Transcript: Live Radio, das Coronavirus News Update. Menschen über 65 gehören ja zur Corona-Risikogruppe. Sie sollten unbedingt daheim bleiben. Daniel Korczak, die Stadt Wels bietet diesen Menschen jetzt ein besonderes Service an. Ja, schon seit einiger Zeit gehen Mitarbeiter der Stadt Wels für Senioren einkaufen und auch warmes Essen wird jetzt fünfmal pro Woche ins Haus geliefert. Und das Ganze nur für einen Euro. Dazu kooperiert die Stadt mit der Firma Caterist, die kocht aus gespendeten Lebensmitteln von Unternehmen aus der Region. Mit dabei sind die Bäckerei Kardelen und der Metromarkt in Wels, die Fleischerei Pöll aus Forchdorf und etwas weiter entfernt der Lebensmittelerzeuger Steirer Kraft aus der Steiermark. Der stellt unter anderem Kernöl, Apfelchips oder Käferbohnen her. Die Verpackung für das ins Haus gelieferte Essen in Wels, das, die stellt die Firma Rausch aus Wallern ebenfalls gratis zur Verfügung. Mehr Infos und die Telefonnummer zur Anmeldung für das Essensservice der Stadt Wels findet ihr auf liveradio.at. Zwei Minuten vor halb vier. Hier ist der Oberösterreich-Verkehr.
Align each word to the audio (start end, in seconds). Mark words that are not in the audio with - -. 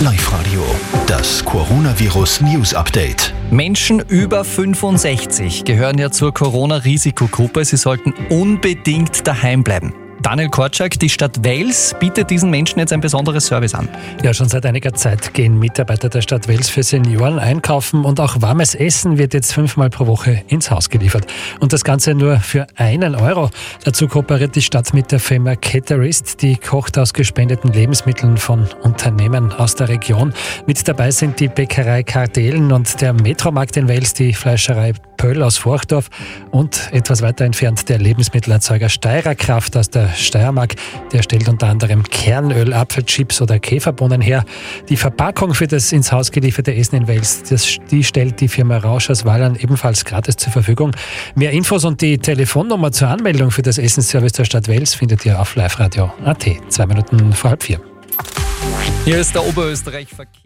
Live 0.00 0.32
Radio, 0.32 0.64
das 1.06 1.44
Coronavirus 1.44 2.40
News 2.40 2.74
Update. 2.74 3.32
Menschen 3.52 4.00
über 4.00 4.44
65 4.44 5.64
gehören 5.64 5.98
ja 5.98 6.10
zur 6.10 6.34
Corona-Risikogruppe. 6.34 7.64
Sie 7.64 7.76
sollten 7.76 8.12
unbedingt 8.28 9.26
daheim 9.28 9.62
bleiben. 9.62 9.94
Daniel 10.22 10.50
Korczak, 10.50 10.98
die 10.98 11.08
Stadt 11.08 11.42
Wels 11.44 11.94
bietet 11.98 12.28
diesen 12.28 12.50
Menschen 12.50 12.78
jetzt 12.78 12.92
ein 12.92 13.00
besonderes 13.00 13.46
Service 13.46 13.74
an. 13.74 13.88
Ja, 14.22 14.34
schon 14.34 14.48
seit 14.48 14.66
einiger 14.66 14.92
Zeit 14.92 15.32
gehen 15.32 15.58
Mitarbeiter 15.58 16.10
der 16.10 16.20
Stadt 16.20 16.46
Wels 16.46 16.68
für 16.68 16.82
Senioren 16.82 17.38
einkaufen 17.38 18.04
und 18.04 18.20
auch 18.20 18.42
warmes 18.42 18.74
Essen 18.74 19.16
wird 19.16 19.32
jetzt 19.32 19.54
fünfmal 19.54 19.88
pro 19.88 20.06
Woche 20.06 20.42
ins 20.48 20.70
Haus 20.70 20.90
geliefert. 20.90 21.26
Und 21.60 21.72
das 21.72 21.84
Ganze 21.84 22.14
nur 22.14 22.38
für 22.38 22.66
einen 22.76 23.14
Euro. 23.14 23.48
Dazu 23.84 24.08
kooperiert 24.08 24.54
die 24.56 24.62
Stadt 24.62 24.92
mit 24.92 25.10
der 25.10 25.20
Firma 25.20 25.56
Caterist, 25.56 26.42
die 26.42 26.56
kocht 26.56 26.98
aus 26.98 27.14
gespendeten 27.14 27.72
Lebensmitteln 27.72 28.36
von 28.36 28.68
Unternehmen 28.82 29.52
aus 29.52 29.74
der 29.74 29.88
Region. 29.88 30.34
Mit 30.66 30.86
dabei 30.86 31.12
sind 31.12 31.40
die 31.40 31.48
Bäckerei 31.48 32.02
Kardelen 32.02 32.72
und 32.72 33.00
der 33.00 33.14
Metromarkt 33.14 33.78
in 33.78 33.88
Wels, 33.88 34.12
die 34.12 34.34
Fleischerei 34.34 34.92
Pöll 35.20 35.42
aus 35.42 35.58
Forchdorf 35.58 36.08
und 36.50 36.88
etwas 36.92 37.20
weiter 37.20 37.44
entfernt 37.44 37.90
der 37.90 37.98
Lebensmittelerzeuger 37.98 38.88
Steirer 38.88 39.34
Kraft 39.34 39.76
aus 39.76 39.90
der 39.90 40.08
Steiermark. 40.14 40.76
Der 41.12 41.22
stellt 41.22 41.46
unter 41.46 41.66
anderem 41.66 42.04
Kernöl, 42.04 42.72
Apfelchips 42.72 43.42
oder 43.42 43.58
Käferbohnen 43.58 44.22
her. 44.22 44.46
Die 44.88 44.96
Verpackung 44.96 45.52
für 45.52 45.66
das 45.66 45.92
ins 45.92 46.10
Haus 46.10 46.32
gelieferte 46.32 46.74
Essen 46.74 46.96
in 46.96 47.06
Wels, 47.06 47.42
das, 47.42 47.76
die 47.90 48.02
stellt 48.02 48.40
die 48.40 48.48
Firma 48.48 48.78
Rausch 48.78 49.10
aus 49.10 49.26
Wallern 49.26 49.56
ebenfalls 49.56 50.06
gratis 50.06 50.36
zur 50.36 50.54
Verfügung. 50.54 50.96
Mehr 51.34 51.50
Infos 51.50 51.84
und 51.84 52.00
die 52.00 52.16
Telefonnummer 52.16 52.90
zur 52.90 53.08
Anmeldung 53.08 53.50
für 53.50 53.60
das 53.60 53.76
Essensservice 53.76 54.32
der 54.32 54.46
Stadt 54.46 54.68
Wels 54.68 54.94
findet 54.94 55.26
ihr 55.26 55.38
auf 55.38 55.54
liveradio.at. 55.54 56.46
Zwei 56.70 56.86
Minuten 56.86 57.34
vor 57.34 57.50
halb 57.50 57.62
vier. 57.62 57.78
Hier 59.04 59.18
ist 59.18 59.34
der 59.34 59.44
Oberösterreich-Verkehr. 59.46 60.40